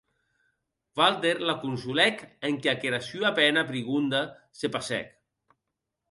[0.99, 4.23] Walter la consolèc enquia qu’era sua pena prigonda
[4.63, 5.13] se passèc.